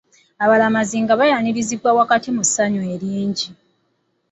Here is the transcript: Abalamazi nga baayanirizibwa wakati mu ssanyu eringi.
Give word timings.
Abalamazi 0.43 0.95
nga 1.03 1.13
baayanirizibwa 1.19 1.89
wakati 1.99 2.29
mu 2.35 2.43
ssanyu 2.47 2.81
eringi. 2.93 3.47